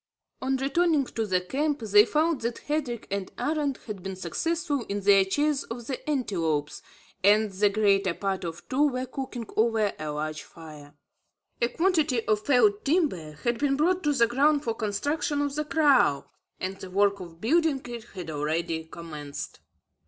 [0.41, 5.01] On returning to the camp, they found that Hendrik and Arend had been successful in
[5.01, 6.81] their chase of the antelopes,
[7.23, 10.95] and the greater part of two were cooking over a large fire.
[11.61, 15.65] A quantity of felled timber had been brought to the ground for construction of the
[15.65, 19.59] kraal, and the work of building it had already commenced.